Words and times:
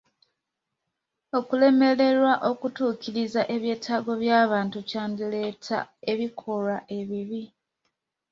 Okulemererwa 1.37 2.33
okutuukiriza 2.51 3.41
ebyetaago 3.55 4.11
by'abantu 4.21 4.77
kyandireeta 4.89 5.77
ebikolwa 6.11 6.75
ebibi. 6.99 7.43